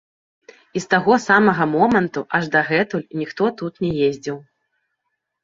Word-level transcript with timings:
І 0.79 0.81
з 0.85 0.87
таго 0.93 1.17
самага 1.25 1.67
моманту 1.73 2.23
аж 2.39 2.43
дагэтуль 2.57 3.05
ніхто 3.23 3.43
тут 3.61 3.73
не 3.87 3.91
ездзіў. 4.09 4.37